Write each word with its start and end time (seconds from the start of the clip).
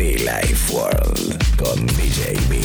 Be 0.00 0.16
Life 0.16 0.72
World 0.72 1.56
con 1.58 1.86
DJ 1.88 2.32
B. 2.48 2.58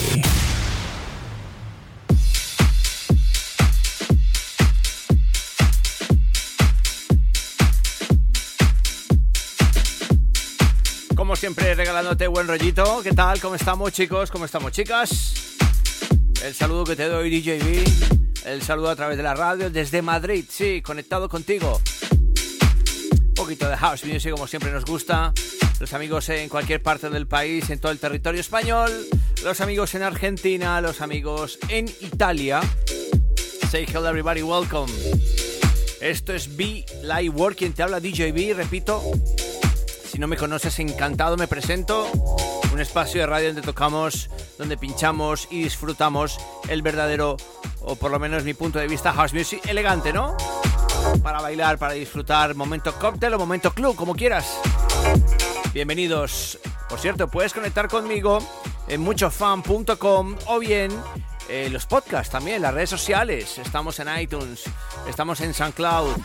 Como 11.14 11.36
siempre, 11.36 11.74
regalándote 11.74 12.26
buen 12.26 12.48
rollito. 12.48 13.02
¿Qué 13.02 13.12
tal? 13.12 13.38
¿Cómo 13.38 13.56
estamos, 13.56 13.92
chicos? 13.92 14.30
¿Cómo 14.30 14.46
estamos, 14.46 14.72
chicas? 14.72 15.34
El 16.42 16.54
saludo 16.54 16.84
que 16.84 16.96
te 16.96 17.04
doy, 17.04 17.28
DJB. 17.28 18.46
El 18.46 18.62
saludo 18.62 18.88
a 18.88 18.96
través 18.96 19.18
de 19.18 19.22
la 19.22 19.34
radio 19.34 19.68
desde 19.68 20.00
Madrid, 20.00 20.46
sí, 20.48 20.80
conectado 20.80 21.28
contigo. 21.28 21.82
Poquito 23.46 23.68
de 23.68 23.76
house 23.76 24.04
music, 24.04 24.32
como 24.32 24.48
siempre 24.48 24.72
nos 24.72 24.84
gusta. 24.84 25.32
Los 25.78 25.92
amigos 25.92 26.28
en 26.30 26.48
cualquier 26.48 26.82
parte 26.82 27.08
del 27.10 27.28
país, 27.28 27.70
en 27.70 27.78
todo 27.78 27.92
el 27.92 28.00
territorio 28.00 28.40
español. 28.40 28.90
Los 29.44 29.60
amigos 29.60 29.94
en 29.94 30.02
Argentina, 30.02 30.80
los 30.80 31.00
amigos 31.00 31.56
en 31.68 31.86
Italia. 32.00 32.60
Say 33.70 33.86
hello, 33.86 34.08
everybody, 34.08 34.42
welcome. 34.42 34.92
Esto 36.00 36.32
es 36.34 36.56
Be 36.56 36.84
Live 37.04 37.28
World, 37.28 37.56
quien 37.56 37.72
te 37.72 37.84
habla 37.84 38.00
DJB, 38.00 38.56
repito. 38.56 39.00
Si 40.10 40.18
no 40.18 40.26
me 40.26 40.36
conoces, 40.36 40.80
encantado, 40.80 41.36
me 41.36 41.46
presento. 41.46 42.10
Un 42.72 42.80
espacio 42.80 43.20
de 43.20 43.28
radio 43.28 43.46
donde 43.46 43.62
tocamos, 43.62 44.28
donde 44.58 44.76
pinchamos 44.76 45.46
y 45.52 45.62
disfrutamos 45.62 46.40
el 46.68 46.82
verdadero, 46.82 47.36
o 47.80 47.94
por 47.94 48.10
lo 48.10 48.18
menos 48.18 48.42
mi 48.42 48.54
punto 48.54 48.80
de 48.80 48.88
vista, 48.88 49.12
house 49.12 49.32
music 49.32 49.64
elegante, 49.68 50.12
¿no? 50.12 50.36
Para 51.22 51.40
bailar, 51.40 51.78
para 51.78 51.94
disfrutar, 51.94 52.54
momento 52.54 52.94
cóctel 52.98 53.34
o 53.34 53.38
momento 53.38 53.72
club, 53.72 53.96
como 53.96 54.14
quieras. 54.14 54.60
Bienvenidos. 55.72 56.58
Por 56.88 56.98
cierto, 56.98 57.28
puedes 57.28 57.52
conectar 57.52 57.88
conmigo 57.88 58.38
en 58.88 59.00
muchofan.com 59.00 60.36
o 60.46 60.58
bien 60.58 60.90
eh, 61.48 61.68
los 61.70 61.86
podcasts 61.86 62.30
también, 62.30 62.62
las 62.62 62.74
redes 62.74 62.90
sociales. 62.90 63.58
Estamos 63.58 63.98
en 64.00 64.08
iTunes, 64.18 64.64
estamos 65.08 65.40
en 65.40 65.54
SoundCloud, 65.54 66.16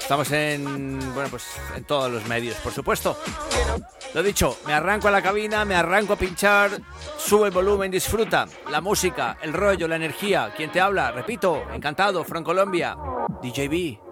estamos 0.00 0.30
en, 0.32 0.98
bueno, 1.14 1.28
pues 1.30 1.44
en 1.74 1.84
todos 1.84 2.10
los 2.10 2.26
medios, 2.26 2.56
por 2.56 2.72
supuesto. 2.72 3.18
Lo 4.14 4.22
dicho, 4.22 4.58
me 4.66 4.72
arranco 4.72 5.08
a 5.08 5.10
la 5.10 5.22
cabina, 5.22 5.64
me 5.64 5.74
arranco 5.74 6.14
a 6.14 6.16
pinchar, 6.16 6.80
sube 7.18 7.48
el 7.48 7.54
volumen, 7.54 7.90
disfruta 7.90 8.46
la 8.70 8.80
música, 8.80 9.36
el 9.42 9.52
rollo, 9.52 9.88
la 9.88 9.96
energía. 9.96 10.52
¿Quién 10.56 10.70
te 10.70 10.80
habla? 10.80 11.12
Repito, 11.12 11.64
encantado, 11.72 12.24
From 12.24 12.44
Colombia, 12.44 12.96
DJB. 13.42 14.05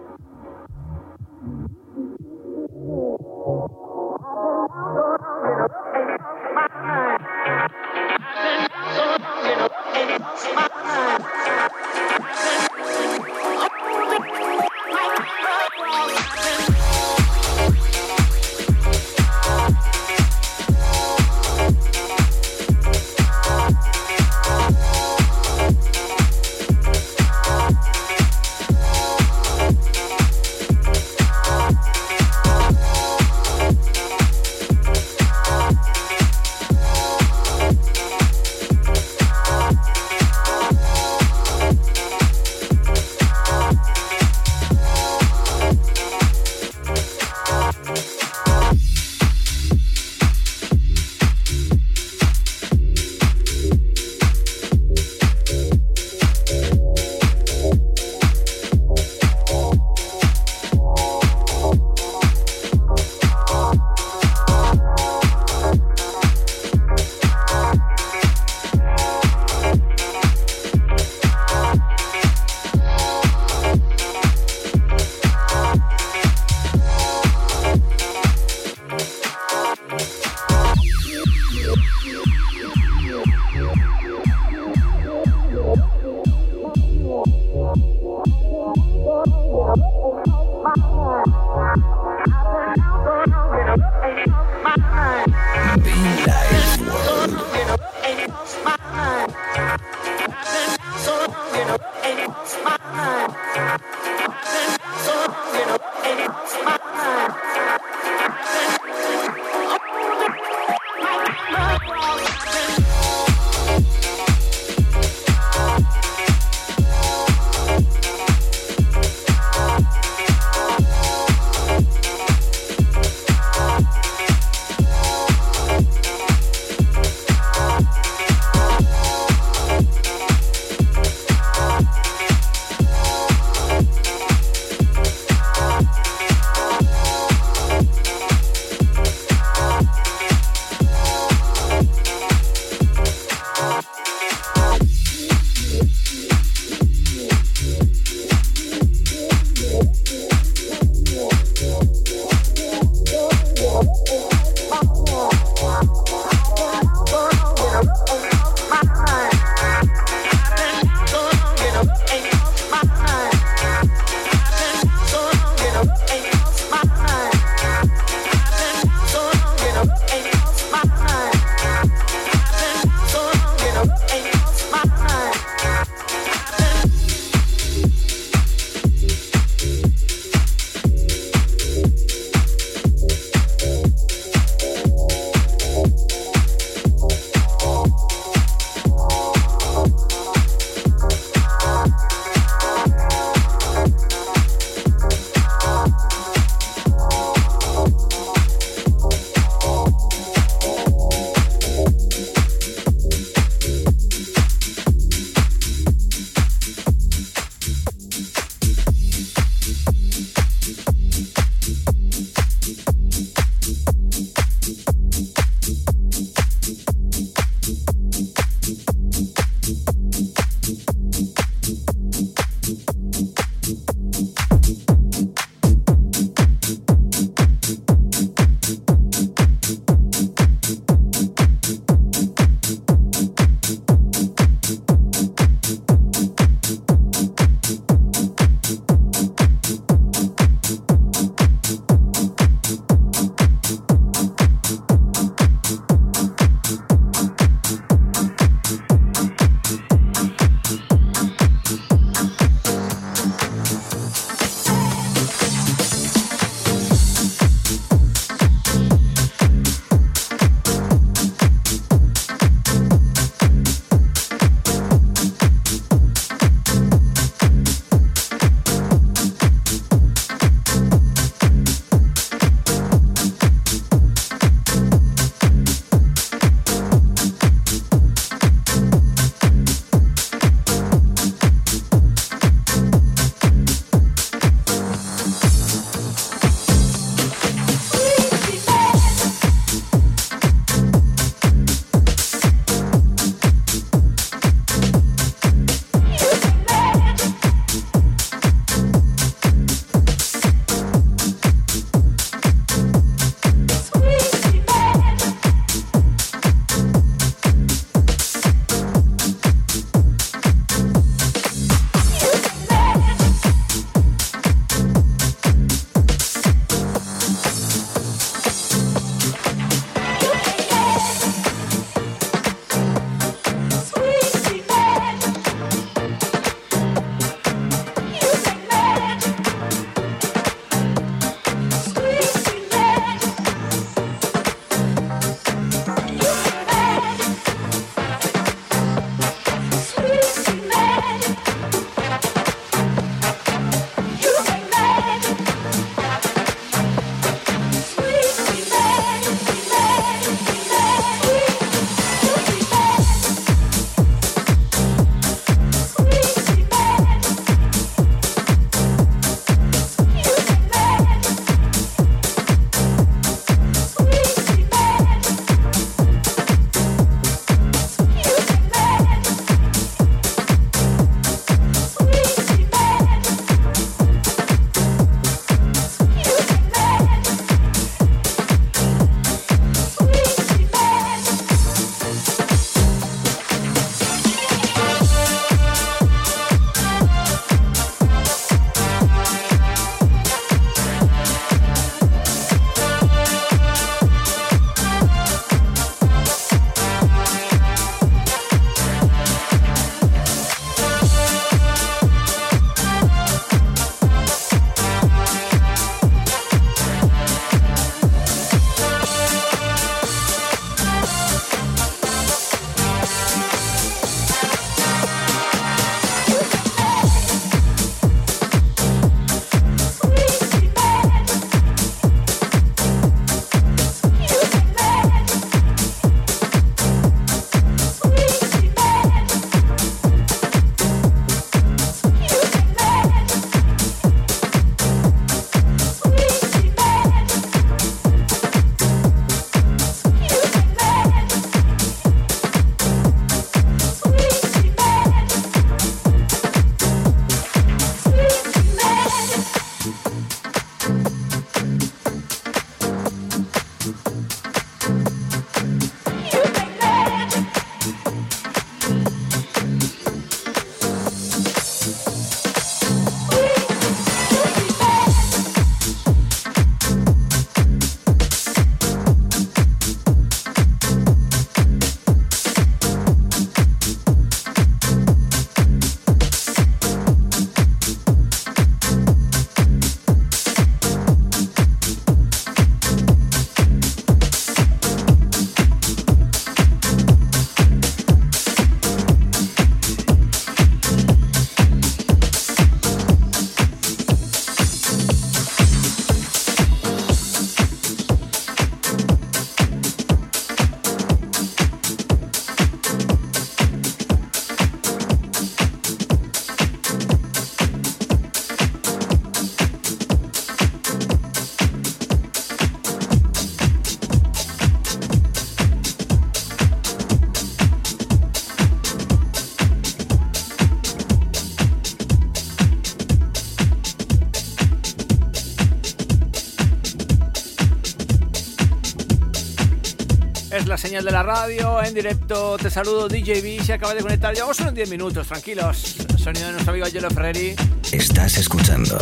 Señal 530.95 531.05
de 531.05 531.11
la 531.11 531.23
radio, 531.23 531.83
en 531.83 531.93
directo. 531.93 532.55
Te 532.55 532.69
saludo 532.69 533.09
DJB, 533.09 533.61
se 533.65 533.73
acaba 533.73 533.93
de 533.93 534.01
conectar. 534.01 534.33
Llevamos 534.33 534.57
unos 534.61 534.73
10 534.73 534.89
minutos, 534.89 535.27
tranquilos. 535.27 535.97
sonido 536.17 536.45
de 536.45 536.51
nuestro 536.53 536.71
amigo 536.71 536.85
Angelo 536.85 537.09
Ferreri. 537.09 537.53
Estás 537.91 538.37
escuchando 538.37 538.97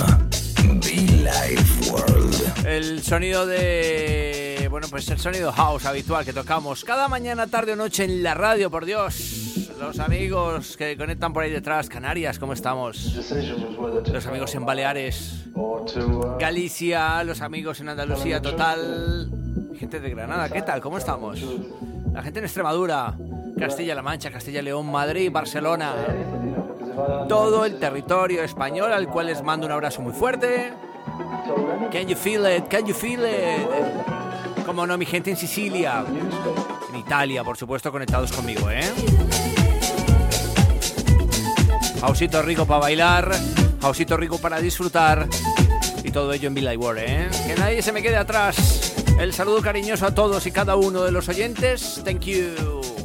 Be 0.63 1.55
World. 1.91 2.65
El 2.65 3.03
sonido 3.03 3.45
de... 3.45 4.67
Bueno, 4.71 4.87
pues 4.89 5.07
el 5.09 5.19
sonido 5.19 5.51
house 5.51 5.85
habitual 5.85 6.25
que 6.25 6.33
tocamos 6.33 6.83
cada 6.83 7.07
mañana, 7.09 7.45
tarde 7.45 7.73
o 7.73 7.75
noche 7.75 8.05
en 8.05 8.23
la 8.23 8.33
radio, 8.33 8.71
por 8.71 8.85
Dios. 8.85 9.69
Los 9.79 9.99
amigos 9.99 10.75
que 10.75 10.97
conectan 10.97 11.31
por 11.31 11.43
ahí 11.43 11.51
detrás, 11.51 11.89
Canarias, 11.89 12.39
¿cómo 12.39 12.53
estamos? 12.53 13.13
Los 14.11 14.25
amigos 14.25 14.55
en 14.55 14.65
Baleares, 14.65 15.43
Galicia, 16.39 17.23
los 17.23 17.41
amigos 17.41 17.81
en 17.81 17.89
Andalucía, 17.89 18.41
total 18.41 19.12
gente 19.77 19.99
de 19.99 20.09
Granada, 20.09 20.49
¿qué 20.49 20.61
tal? 20.61 20.81
¿Cómo 20.81 20.97
estamos? 20.97 21.39
La 22.11 22.21
gente 22.21 22.39
en 22.39 22.45
Extremadura, 22.45 23.15
Castilla-La 23.57 24.01
Mancha, 24.01 24.31
Castilla-León, 24.31 24.91
Madrid, 24.91 25.31
Barcelona. 25.31 25.93
Todo 27.27 27.65
el 27.65 27.79
territorio 27.79 28.43
español 28.43 28.93
al 28.93 29.07
cual 29.07 29.27
les 29.27 29.41
mando 29.41 29.65
un 29.65 29.71
abrazo 29.71 30.01
muy 30.01 30.13
fuerte. 30.13 30.73
Can 31.91 32.07
you 32.07 32.15
feel 32.15 32.45
it? 32.45 32.67
Can 32.67 32.85
you 32.85 32.93
feel 32.93 33.21
it? 33.21 34.65
Como 34.65 34.85
no, 34.85 34.97
mi 34.97 35.05
gente 35.05 35.31
en 35.31 35.37
Sicilia, 35.37 36.05
en 36.89 36.95
Italia, 36.95 37.43
por 37.43 37.57
supuesto, 37.57 37.91
conectados 37.91 38.31
conmigo, 38.31 38.69
¿eh? 38.69 38.83
Hausito 42.01 42.41
rico 42.41 42.65
para 42.65 42.79
bailar, 42.81 43.31
hausito 43.81 44.17
rico 44.17 44.37
para 44.37 44.59
disfrutar 44.59 45.27
y 46.03 46.11
todo 46.11 46.33
ello 46.33 46.47
en 46.47 46.53
Villa 46.53 46.73
World, 46.77 47.01
¿eh? 47.05 47.29
Que 47.47 47.55
nadie 47.55 47.81
se 47.81 47.91
me 47.91 48.01
quede 48.01 48.17
atrás. 48.17 48.72
El 49.23 49.31
saludo 49.31 49.61
cariñoso 49.61 50.05
a 50.05 50.13
todos 50.13 50.45
y 50.47 50.51
cada 50.51 50.75
uno 50.75 51.01
de 51.03 51.11
los 51.13 51.29
oyentes. 51.29 52.01
Thank 52.03 52.25
you. 52.25 53.02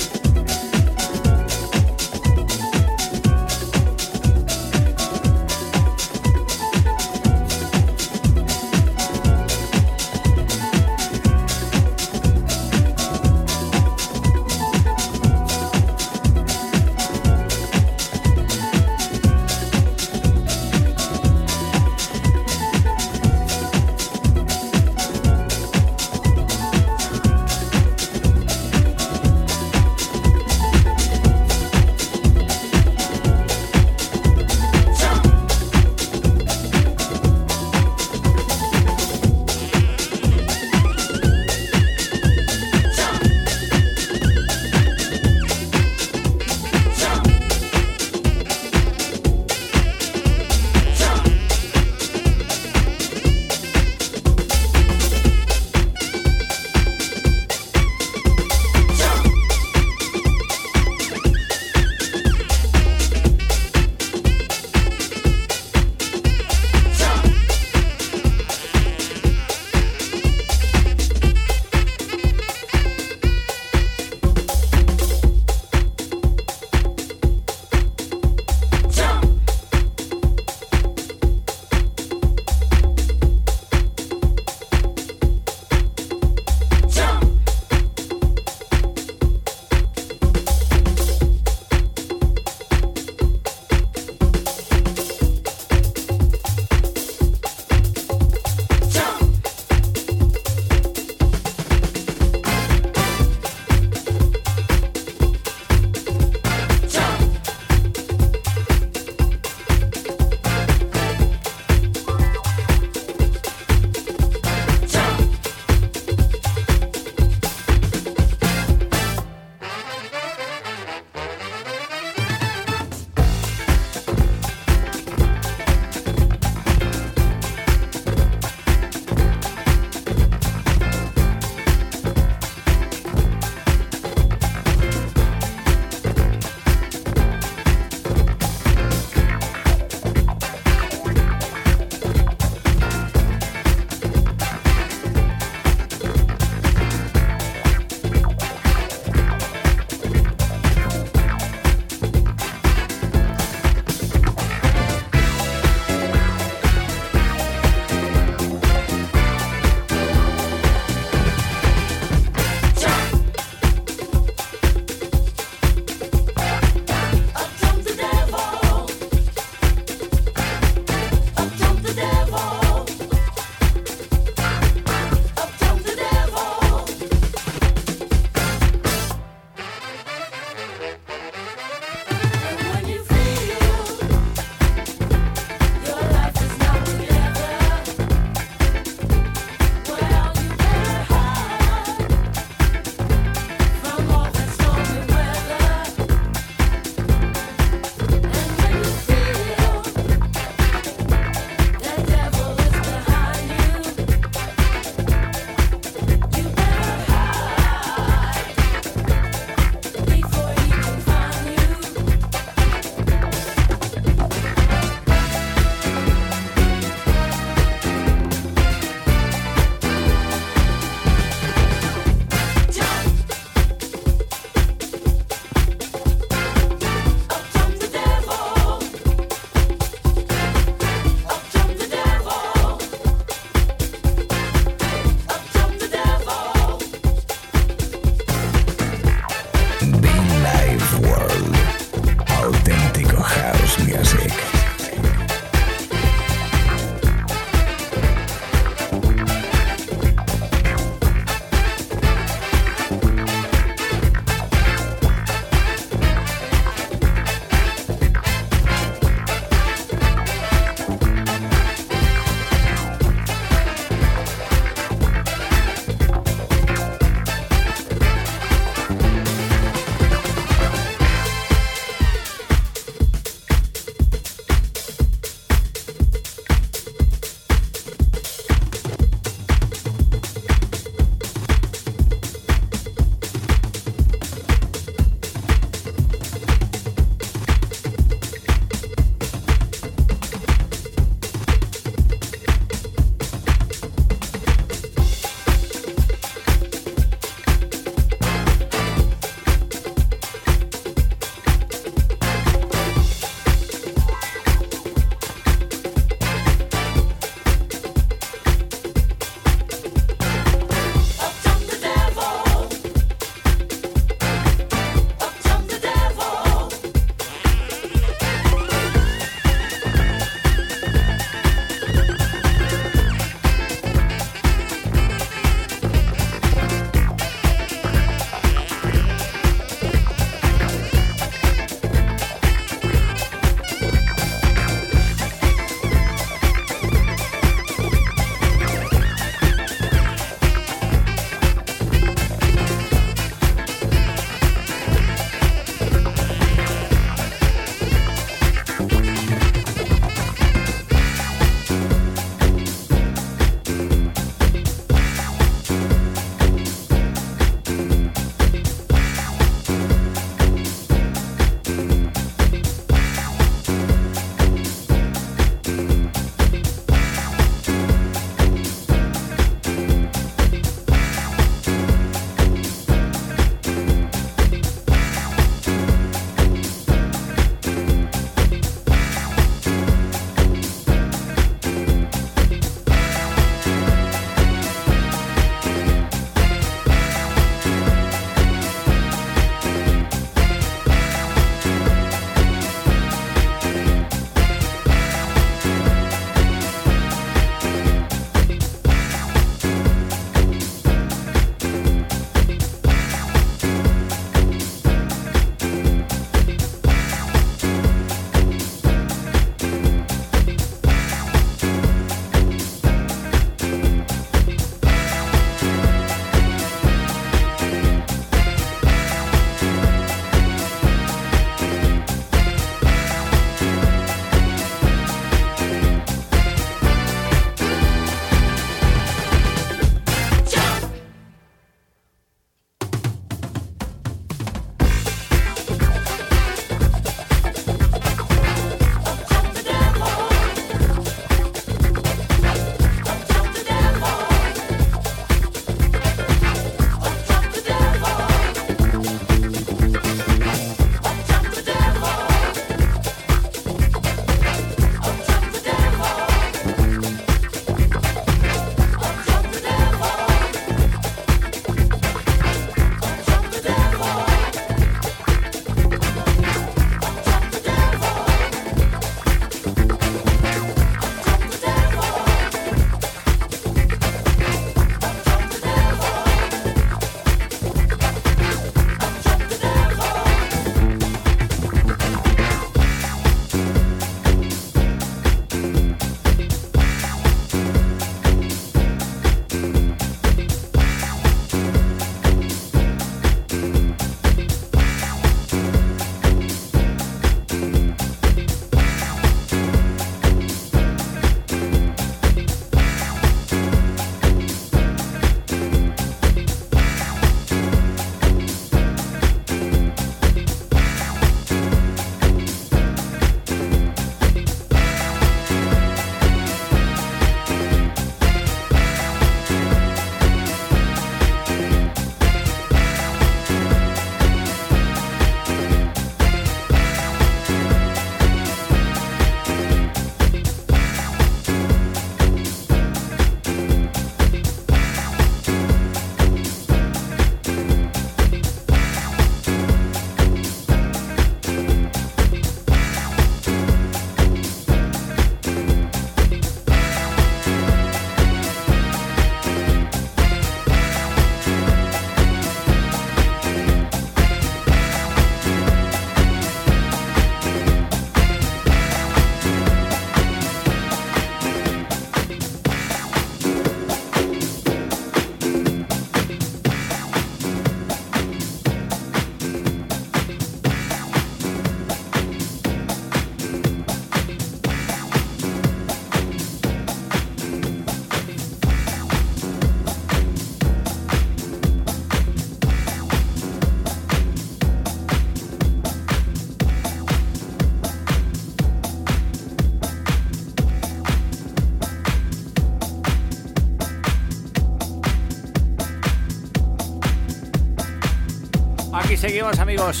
Seguimos 599.20 599.58
amigos. 599.58 600.00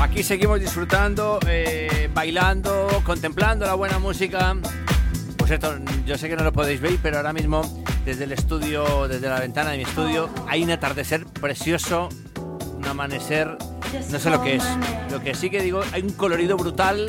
Aquí 0.00 0.24
seguimos 0.24 0.58
disfrutando, 0.58 1.38
eh, 1.46 2.10
bailando, 2.12 2.88
contemplando 3.04 3.64
la 3.66 3.74
buena 3.74 4.00
música. 4.00 4.56
Por 5.36 5.46
cierto, 5.46 5.76
yo 6.04 6.18
sé 6.18 6.28
que 6.28 6.34
no 6.34 6.42
lo 6.42 6.52
podéis 6.52 6.80
ver, 6.80 6.98
pero 7.00 7.18
ahora 7.18 7.32
mismo 7.32 7.62
desde 8.04 8.24
el 8.24 8.32
estudio, 8.32 9.06
desde 9.06 9.28
la 9.28 9.38
ventana 9.38 9.70
de 9.70 9.76
mi 9.76 9.84
estudio, 9.84 10.28
hay 10.48 10.64
un 10.64 10.72
atardecer 10.72 11.24
precioso, 11.24 12.08
un 12.76 12.84
amanecer, 12.84 13.56
no 14.10 14.18
sé 14.18 14.30
lo 14.30 14.42
que 14.42 14.56
es. 14.56 14.64
Lo 15.12 15.22
que 15.22 15.36
sí 15.36 15.48
que 15.48 15.62
digo, 15.62 15.82
hay 15.92 16.02
un 16.02 16.12
colorido 16.14 16.56
brutal, 16.56 17.06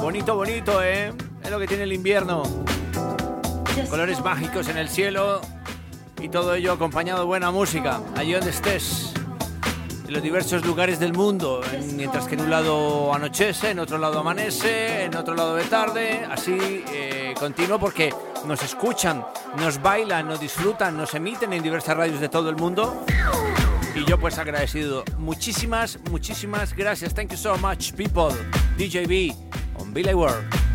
bonito, 0.00 0.36
bonito, 0.36 0.80
¿eh? 0.80 1.12
Es 1.42 1.50
lo 1.50 1.58
que 1.58 1.66
tiene 1.66 1.82
el 1.82 1.92
invierno. 1.92 2.44
Colores 3.90 4.20
mágicos 4.22 4.68
en 4.68 4.78
el 4.78 4.88
cielo 4.88 5.40
y 6.20 6.28
todo 6.28 6.54
ello 6.54 6.72
acompañado 6.72 7.18
de 7.18 7.26
buena 7.26 7.50
música, 7.50 8.00
allí 8.16 8.32
donde 8.32 8.50
estés 8.50 9.07
en 10.08 10.14
los 10.14 10.22
diversos 10.22 10.64
lugares 10.64 10.98
del 10.98 11.12
mundo, 11.12 11.60
mientras 11.94 12.26
que 12.26 12.34
en 12.34 12.40
un 12.40 12.50
lado 12.50 13.12
anochece, 13.12 13.70
en 13.70 13.78
otro 13.78 13.98
lado 13.98 14.18
amanece, 14.18 15.04
en 15.04 15.14
otro 15.14 15.34
lado 15.34 15.54
de 15.54 15.64
tarde, 15.64 16.26
así 16.30 16.82
eh, 16.90 17.34
continuo 17.38 17.78
porque 17.78 18.12
nos 18.46 18.62
escuchan, 18.62 19.22
nos 19.58 19.82
bailan, 19.82 20.26
nos 20.26 20.40
disfrutan, 20.40 20.96
nos 20.96 21.12
emiten 21.12 21.52
en 21.52 21.62
diversas 21.62 21.94
radios 21.94 22.20
de 22.20 22.30
todo 22.30 22.48
el 22.48 22.56
mundo. 22.56 23.04
Y 23.94 24.04
yo 24.06 24.18
pues 24.18 24.38
agradecido. 24.38 25.04
Muchísimas, 25.18 25.98
muchísimas 26.10 26.74
gracias. 26.74 27.12
Thank 27.12 27.32
you 27.32 27.36
so 27.36 27.58
much 27.58 27.92
people. 27.92 28.34
DJB 28.78 29.34
on 29.78 29.92
Billy 29.92 30.14
World. 30.14 30.67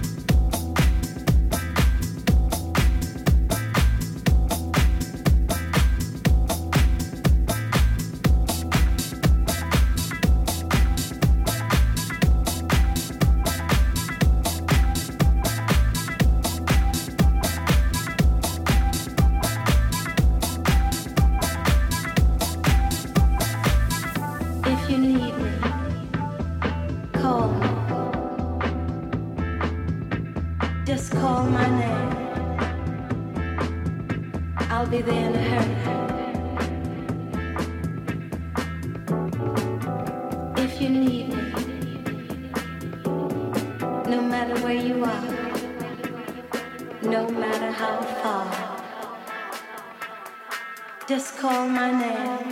Just 51.05 51.37
call 51.37 51.67
my 51.67 51.91
name. 51.91 52.43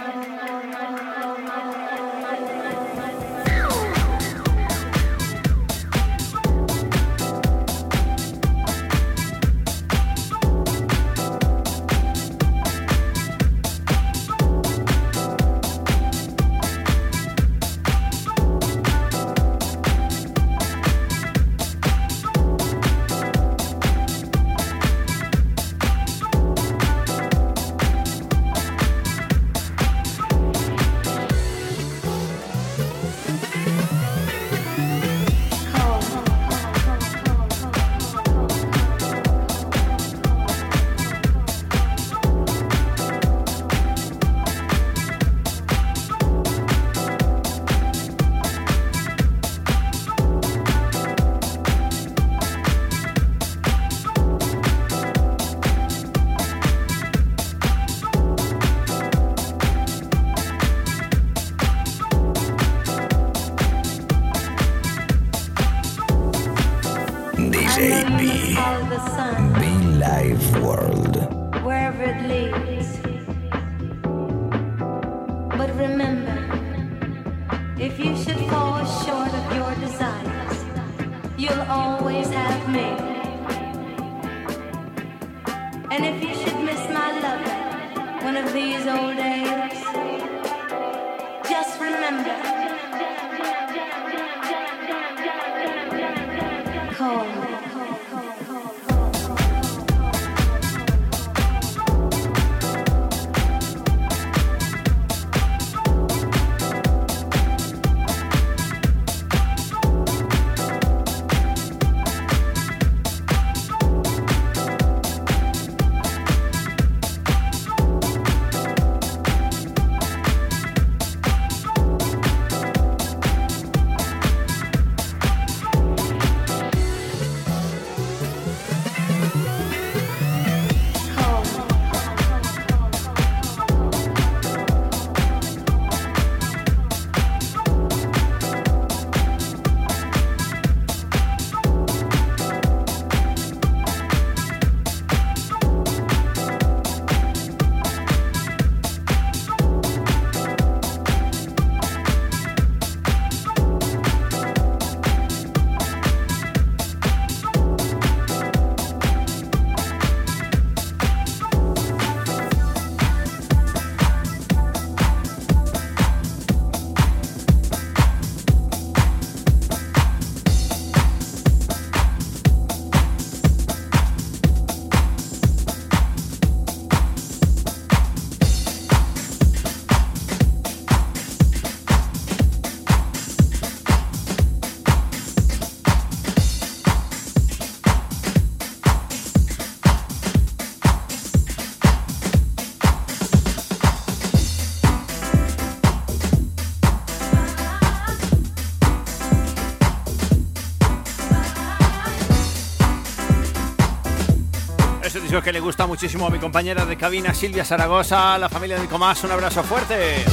Disco 205.31 205.45
que 205.45 205.53
le 205.53 205.61
gusta 205.61 205.87
muchísimo 205.87 206.27
a 206.27 206.29
mi 206.29 206.39
compañera 206.39 206.85
de 206.85 206.97
cabina 206.97 207.33
Silvia 207.33 207.63
Zaragoza, 207.63 208.37
la 208.37 208.49
familia 208.49 208.75
de 208.75 208.81
Nicomás, 208.81 209.23
un 209.23 209.31
abrazo 209.31 209.63
fuerte. 209.63 210.25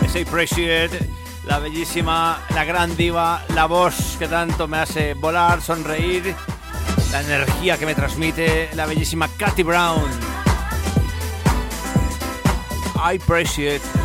Ese 0.00 0.22
Appreciate, 0.22 1.00
la 1.44 1.58
bellísima, 1.58 2.38
la 2.54 2.64
gran 2.64 2.96
diva, 2.96 3.42
la 3.52 3.66
voz 3.66 4.14
que 4.16 4.28
tanto 4.28 4.68
me 4.68 4.78
hace 4.78 5.14
volar, 5.14 5.60
sonreír, 5.60 6.36
la 7.10 7.20
energía 7.20 7.78
que 7.78 7.86
me 7.86 7.96
transmite, 7.96 8.70
la 8.74 8.86
bellísima 8.86 9.28
Katy 9.36 9.64
Brown. 9.64 10.08
I 12.94 13.16
Appreciate. 13.16 13.95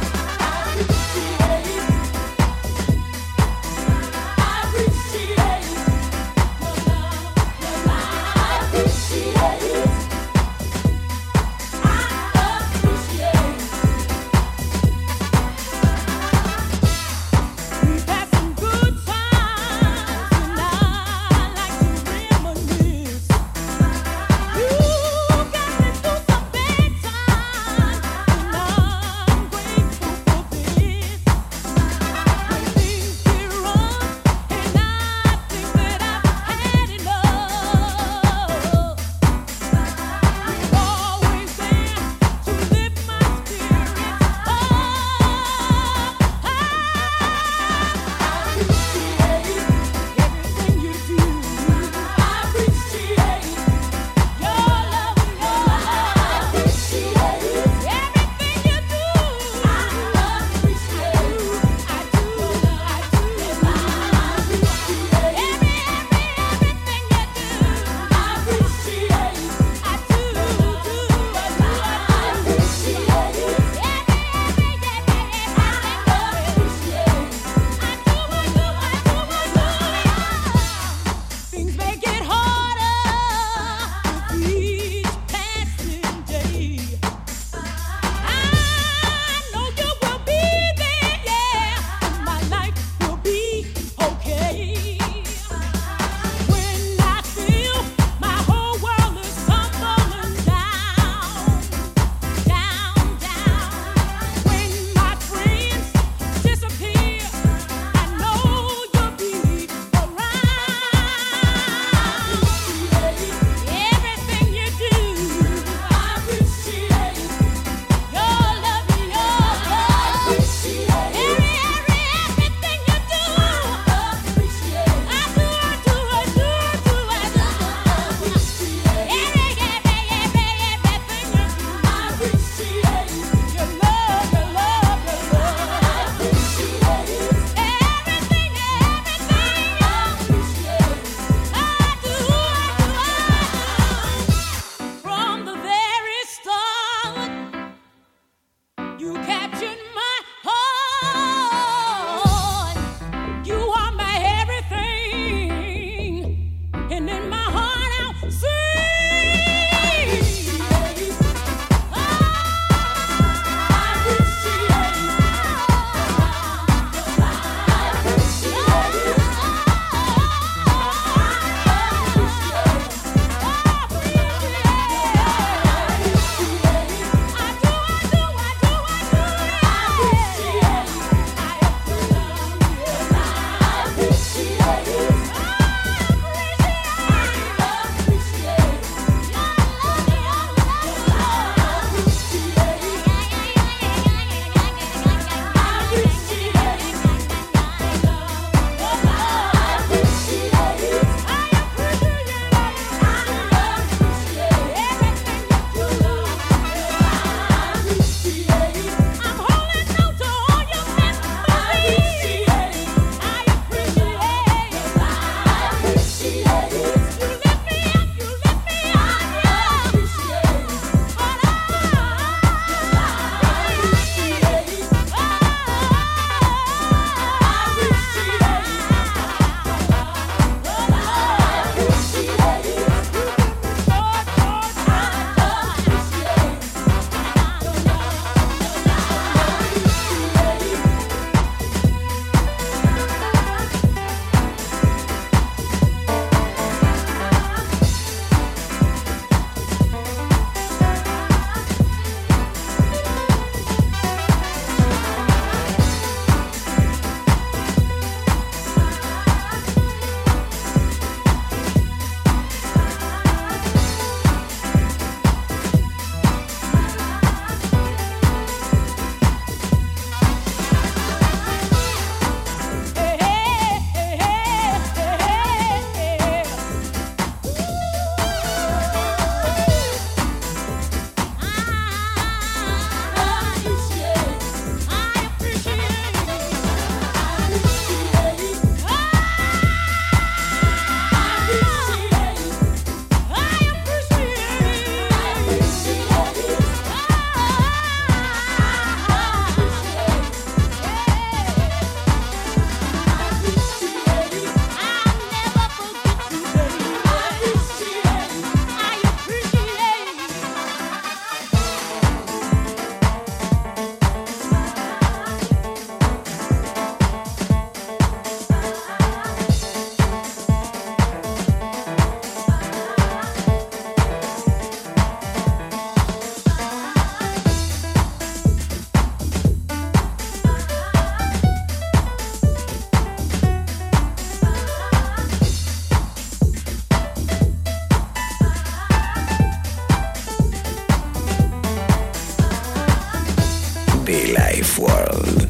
Life 344.11 344.77
World 344.77 345.49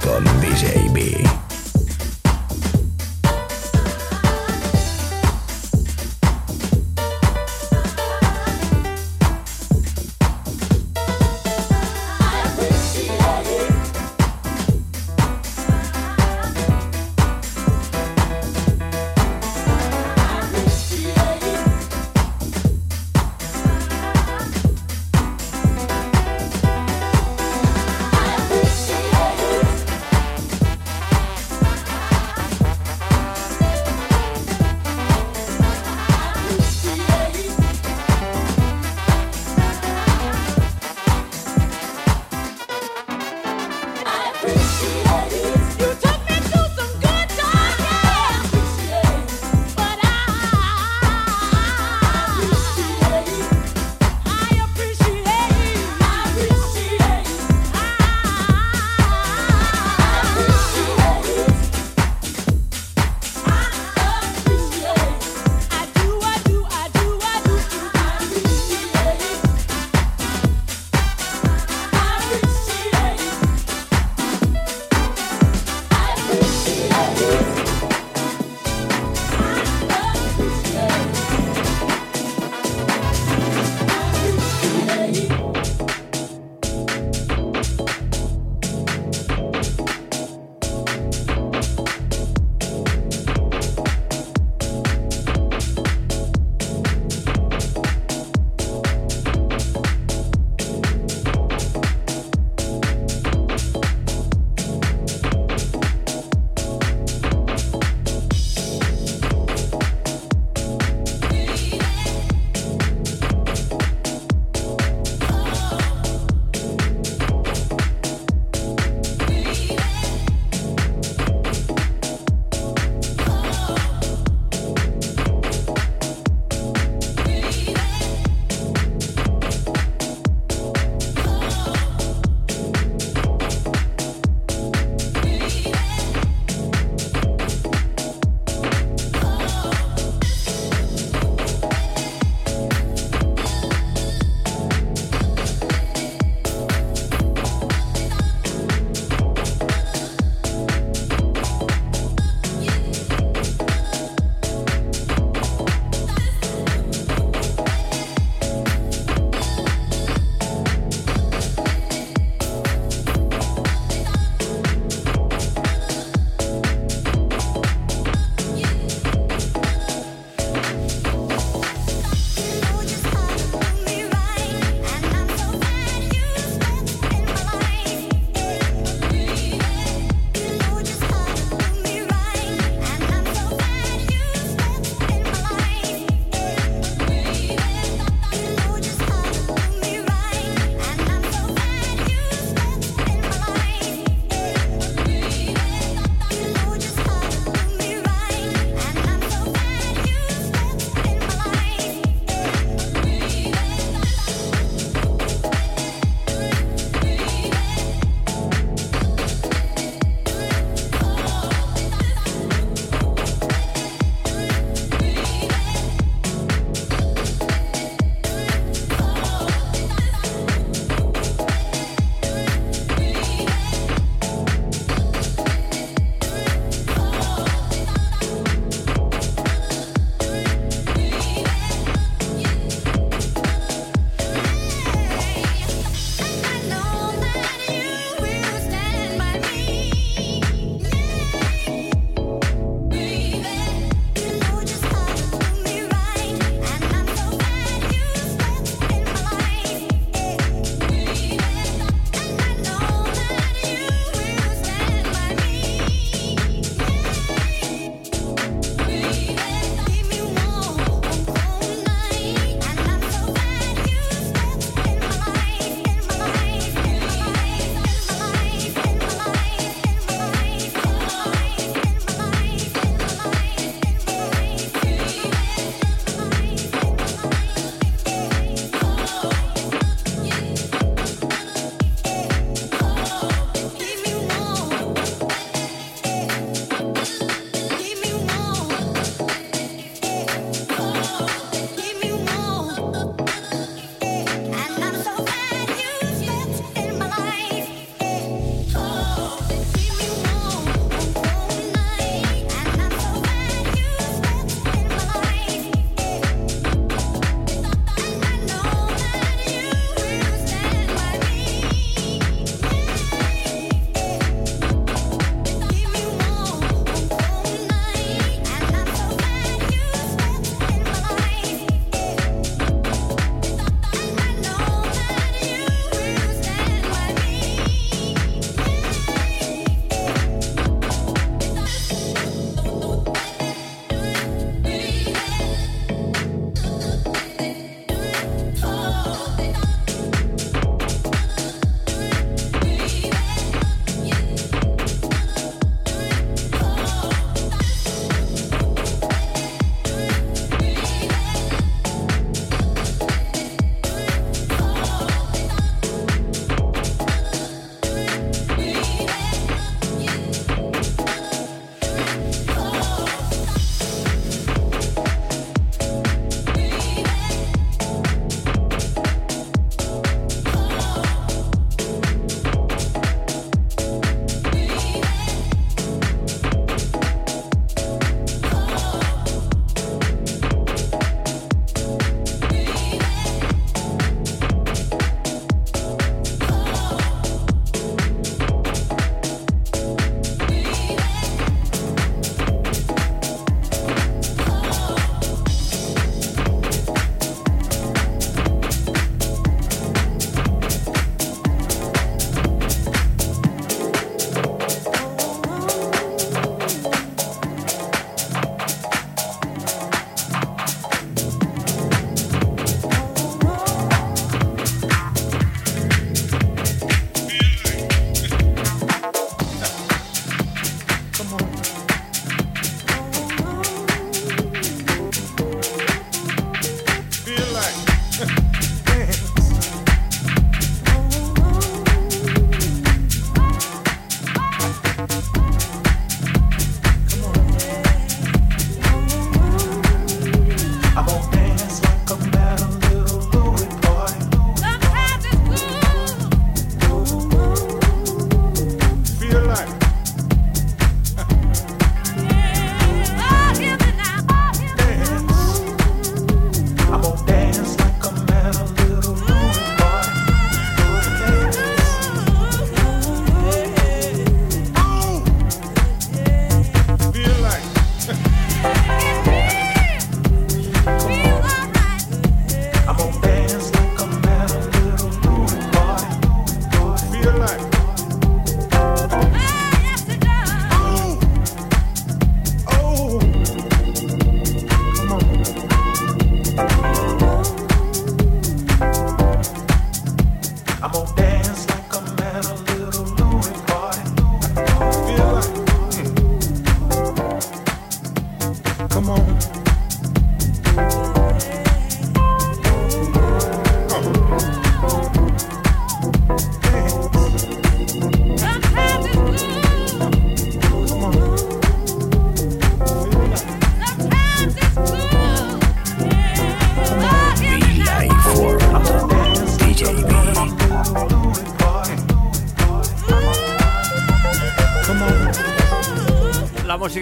con 0.00 0.24
DJB. 0.40 1.39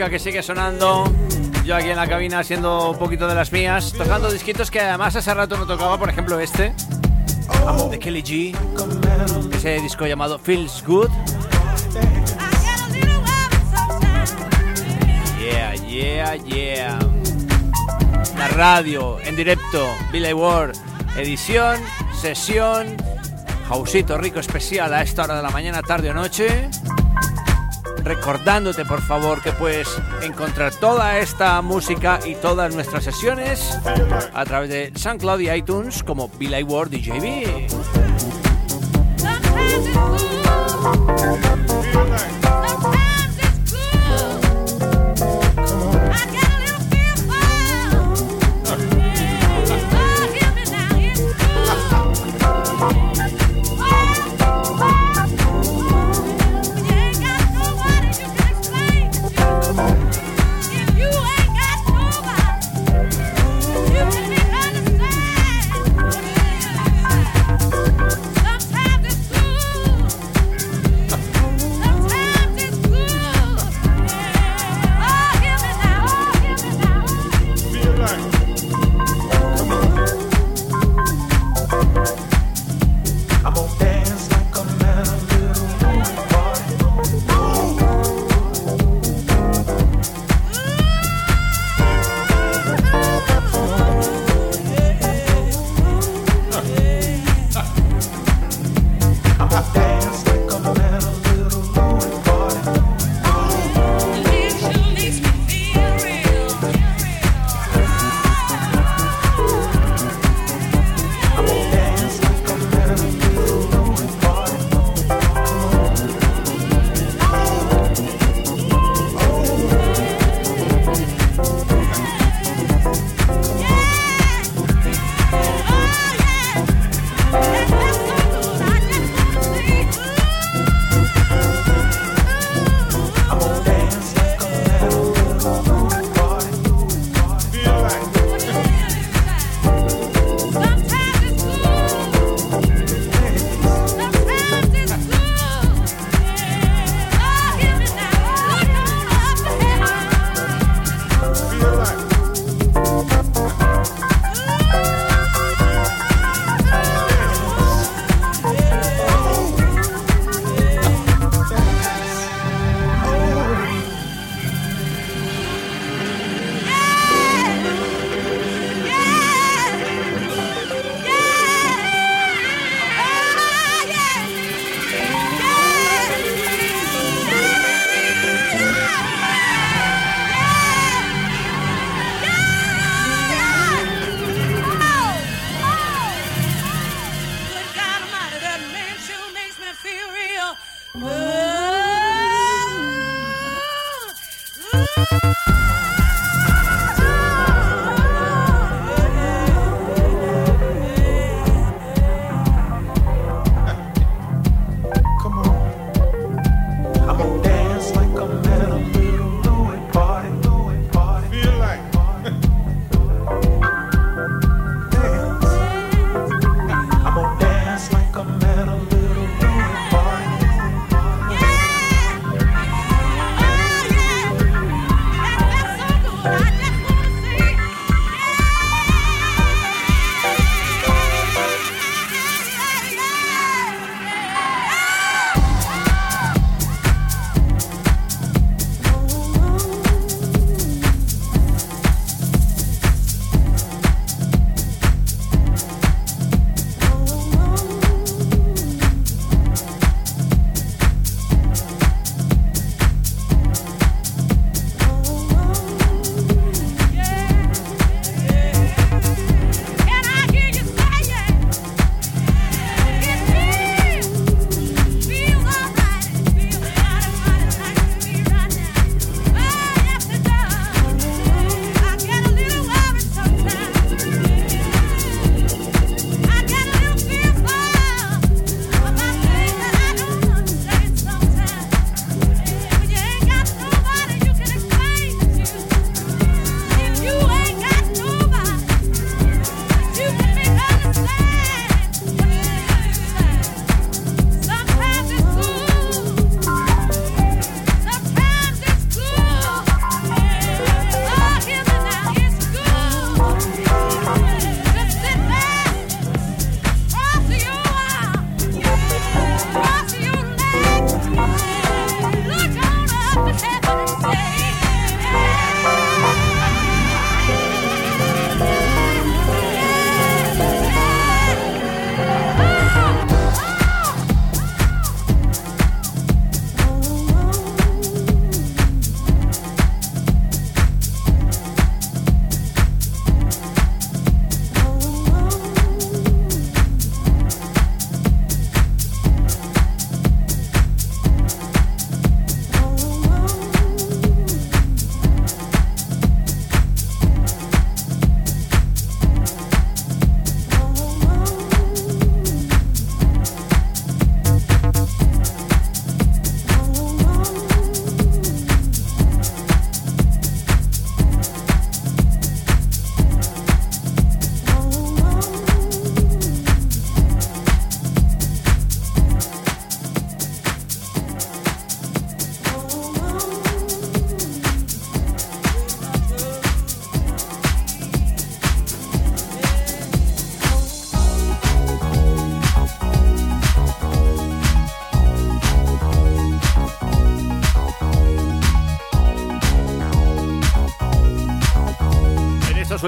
Que 0.07 0.21
sigue 0.21 0.45
sonando. 0.45 1.13
Yo 1.65 1.75
aquí 1.75 1.91
en 1.91 1.97
la 1.97 2.07
cabina 2.07 2.39
haciendo 2.39 2.93
un 2.93 2.99
poquito 2.99 3.27
de 3.27 3.35
las 3.35 3.51
mías, 3.51 3.93
tocando 3.93 4.31
disquitos 4.31 4.71
que 4.71 4.81
además 4.81 5.17
hace 5.17 5.35
rato 5.35 5.57
no 5.57 5.67
tocaba, 5.67 5.99
por 5.99 6.09
ejemplo 6.09 6.39
este, 6.39 6.73
de 7.91 7.99
Kelly 7.99 8.23
G, 8.23 9.57
ese 9.57 9.81
disco 9.81 10.07
llamado 10.07 10.39
Feels 10.39 10.85
Good. 10.87 11.11
Yeah, 15.41 15.75
yeah, 15.75 16.37
yeah. 16.37 16.99
La 18.39 18.49
radio 18.49 19.19
en 19.25 19.35
directo, 19.35 19.85
Billy 20.13 20.33
Ward, 20.33 20.77
edición, 21.17 21.77
sesión, 22.19 22.97
Jausito 23.69 24.17
rico 24.17 24.39
especial 24.39 24.95
a 24.95 25.03
esta 25.03 25.25
hora 25.25 25.37
de 25.37 25.43
la 25.43 25.51
mañana, 25.51 25.83
tarde 25.83 26.09
o 26.09 26.15
noche 26.15 26.71
recordándote 28.09 28.87
por 28.87 29.03
favor 29.03 29.43
que 29.43 29.53
puedes 29.53 29.87
encontrar 30.23 30.75
toda 30.75 31.19
esta 31.19 31.61
música 31.61 32.19
y 32.25 32.35
todas 32.37 32.75
nuestras 32.75 33.05
sesiones 33.05 33.79
a 34.33 34.45
través 34.47 34.71
de 34.71 34.93
SoundCloud 34.95 35.41
y 35.41 35.51
iTunes 35.51 36.03
como 36.03 36.29
Billy 36.39 36.63
Ward 36.63 36.89
DJB. 36.89 37.78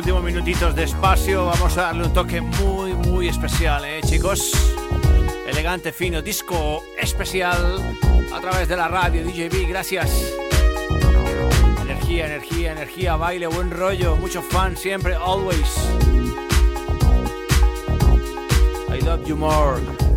Últimos 0.01 0.23
minutitos 0.23 0.75
de 0.75 0.85
espacio 0.85 1.45
vamos 1.45 1.77
a 1.77 1.83
darle 1.83 2.05
un 2.05 2.13
toque 2.15 2.41
muy, 2.41 2.95
muy 2.95 3.29
especial, 3.29 3.85
¿eh, 3.85 4.01
chicos? 4.03 4.53
Elegante, 5.47 5.93
fino, 5.93 6.23
disco 6.23 6.83
especial 6.99 7.77
a 8.33 8.41
través 8.41 8.67
de 8.67 8.77
la 8.79 8.89
radio 8.89 9.23
DJB, 9.23 9.69
gracias. 9.69 10.33
Energía, 11.83 12.25
energía, 12.25 12.73
energía, 12.73 13.17
baile, 13.17 13.47
buen 13.47 13.71
rollo, 13.71 14.17
mucho 14.17 14.41
fan 14.41 14.75
siempre, 14.75 15.15
always. 15.15 15.77
I 18.89 19.05
love 19.05 19.27
you 19.27 19.37
more. 19.37 20.10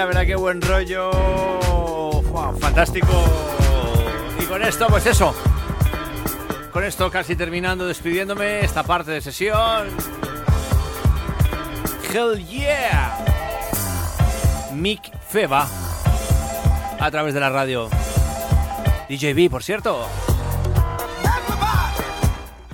La 0.00 0.06
verdad 0.06 0.24
que 0.24 0.34
buen 0.34 0.62
rollo. 0.62 1.10
fantástico. 2.58 3.06
Y 4.40 4.44
con 4.46 4.62
esto, 4.62 4.86
pues 4.86 5.04
eso. 5.04 5.34
Con 6.72 6.84
esto 6.84 7.10
casi 7.10 7.36
terminando, 7.36 7.86
despidiéndome 7.86 8.64
esta 8.64 8.82
parte 8.82 9.10
de 9.10 9.20
sesión. 9.20 9.88
Hell 12.10 12.42
yeah. 12.46 13.14
Mick 14.72 15.02
Feba. 15.28 15.68
A 16.98 17.10
través 17.10 17.34
de 17.34 17.40
la 17.40 17.50
radio. 17.50 17.90
DJB, 19.10 19.50
por 19.50 19.62
cierto. 19.62 20.08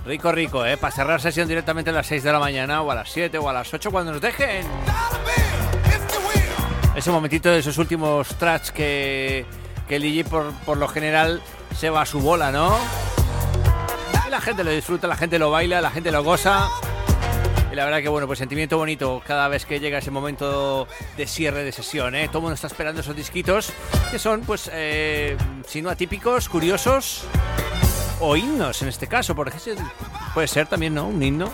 Rico, 0.05 0.31
rico, 0.31 0.65
¿eh? 0.65 0.77
Para 0.77 0.95
cerrar 0.95 1.21
sesión 1.21 1.49
directamente 1.49 1.91
a 1.91 1.93
las 1.93 2.07
6 2.07 2.23
de 2.23 2.31
la 2.31 2.39
mañana 2.39 2.83
o 2.83 2.91
a 2.93 2.95
las 2.95 3.11
7 3.11 3.37
o 3.39 3.49
a 3.49 3.53
las 3.53 3.75
8 3.75 3.91
cuando 3.91 4.13
nos 4.13 4.21
dejen 4.21 4.65
ese 6.97 7.11
momentito 7.11 7.51
de 7.51 7.59
esos 7.59 7.77
últimos 7.77 8.27
tracks 8.39 8.73
que, 8.73 9.45
que 9.87 10.01
DJ 10.01 10.25
por, 10.25 10.53
por 10.65 10.79
lo 10.79 10.89
general 10.89 11.43
se 11.77 11.91
va 11.91 12.01
a 12.01 12.07
su 12.07 12.21
bola, 12.21 12.51
¿no? 12.51 12.77
La 14.31 14.41
gente 14.41 14.65
lo 14.65 14.71
disfruta, 14.71 15.07
la 15.07 15.17
gente 15.17 15.39
lo 15.39 15.51
baila, 15.51 15.81
la 15.81 15.91
gente 15.91 16.11
lo 16.11 16.25
goza. 16.25 16.69
Y 17.71 17.77
la 17.77 17.85
verdad 17.85 18.01
que 18.01 18.09
bueno, 18.09 18.27
pues 18.27 18.39
sentimiento 18.39 18.79
bonito 18.79 19.23
cada 19.27 19.47
vez 19.49 19.67
que 19.67 19.79
llega 19.79 19.99
ese 19.99 20.11
momento 20.11 20.89
de 21.19 21.27
cierre 21.27 21.65
de 21.65 21.73
sesión, 21.73 22.15
¿eh? 22.15 22.29
Todo 22.29 22.39
el 22.39 22.43
mundo 22.43 22.55
está 22.55 22.67
esperando 22.67 23.03
esos 23.03 23.15
disquitos 23.15 23.73
que 24.11 24.19
son, 24.19 24.41
pues, 24.41 24.71
eh, 24.73 25.37
si 25.67 25.83
no 25.83 25.91
atípicos, 25.91 26.49
curiosos 26.49 27.25
o 28.21 28.37
himnos 28.37 28.81
en 28.81 28.89
este 28.89 29.07
caso, 29.07 29.35
porque 29.35 29.59
puede 30.33 30.49
ser 30.49 30.67
también, 30.67 30.95
¿no? 30.95 31.07
Un 31.09 31.23
himno. 31.23 31.53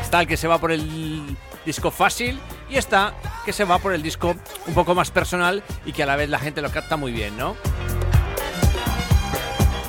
Está 0.00 0.20
el 0.20 0.28
que 0.28 0.36
se 0.36 0.46
va 0.46 0.58
por 0.58 0.70
el 0.70 1.36
disco 1.64 1.90
fácil 1.90 2.38
y 2.68 2.76
está 2.76 3.14
que 3.44 3.52
se 3.52 3.64
va 3.64 3.78
por 3.78 3.92
el 3.92 4.02
disco 4.02 4.34
un 4.66 4.74
poco 4.74 4.94
más 4.94 5.10
personal 5.10 5.62
y 5.84 5.92
que 5.92 6.02
a 6.02 6.06
la 6.06 6.16
vez 6.16 6.28
la 6.28 6.38
gente 6.38 6.62
lo 6.62 6.70
capta 6.70 6.96
muy 6.96 7.12
bien, 7.12 7.36
¿no? 7.36 7.56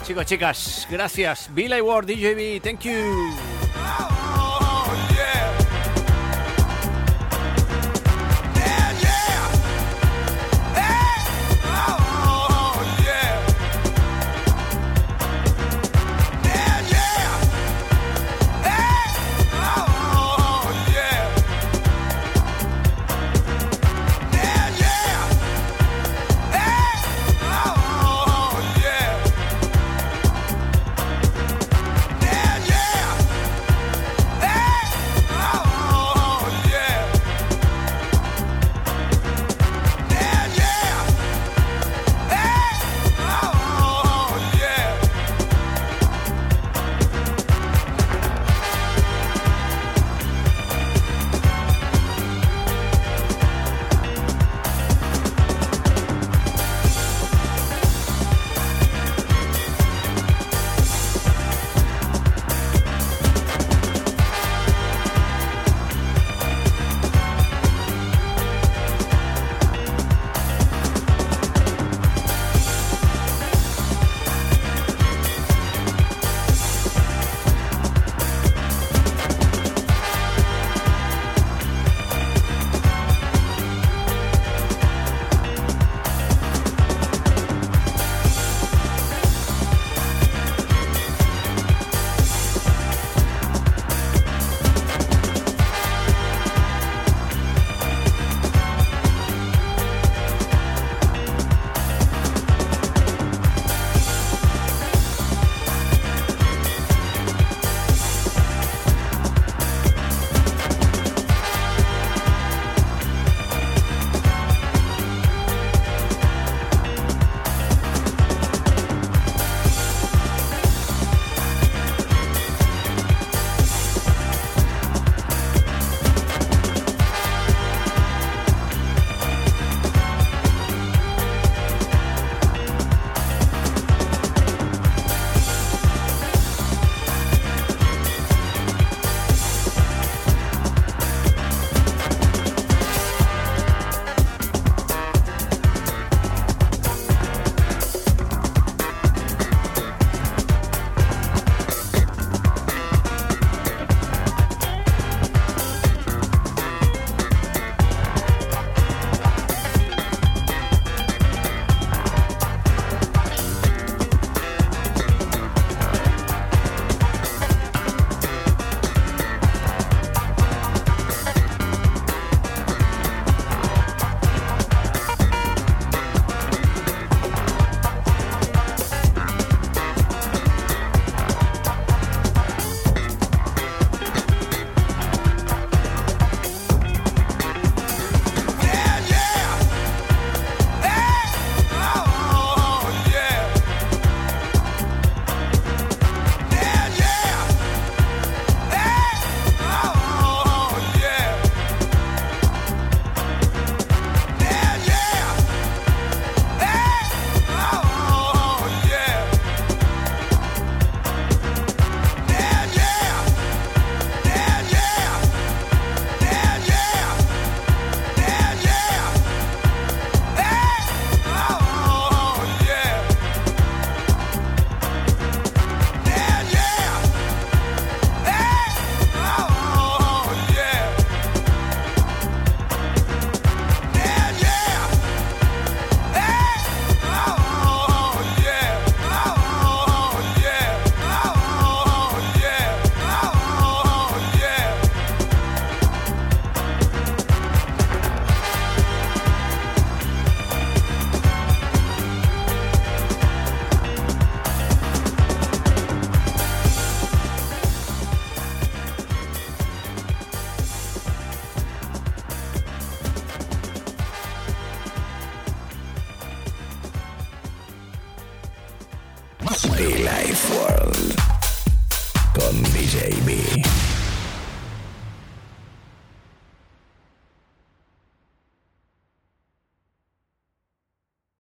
Chicos, 0.05 0.25
chicas, 0.25 0.87
gracias. 0.89 1.49
Billy 1.53 1.81
Ward, 1.81 2.05
DJB, 2.05 2.61
thank 2.61 2.81
you. 2.81 4.16